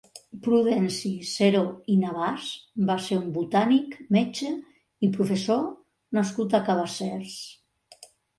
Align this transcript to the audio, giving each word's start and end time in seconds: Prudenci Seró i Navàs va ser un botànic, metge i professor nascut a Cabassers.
Prudenci 0.45 1.09
Seró 1.31 1.59
i 1.95 1.97
Navàs 2.03 2.47
va 2.87 2.95
ser 3.09 3.17
un 3.17 3.27
botànic, 3.35 3.93
metge 4.17 4.55
i 5.09 5.11
professor 5.19 5.61
nascut 6.21 6.59
a 6.59 6.65
Cabassers. 6.73 7.39